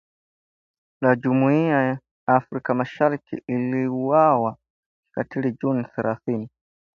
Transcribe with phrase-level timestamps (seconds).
[1.01, 4.57] la Jumuiya Afrika Mashariki liliuawa
[5.07, 6.49] kikatili Juni thelathini